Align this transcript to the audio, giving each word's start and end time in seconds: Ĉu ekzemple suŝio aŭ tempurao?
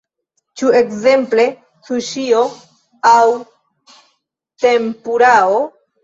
Ĉu 0.59 0.69
ekzemple 0.77 1.43
suŝio 1.89 2.39
aŭ 3.09 3.21
tempurao? 4.63 5.61